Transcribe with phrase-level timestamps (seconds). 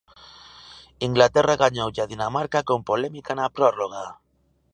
[1.07, 4.05] Inglaterra gañoulle a Dinamarca con polémica na prórroga.